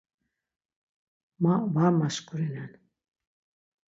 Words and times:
Ma 1.41 1.53
var 1.73 1.91
maşǩurinen. 1.99 2.71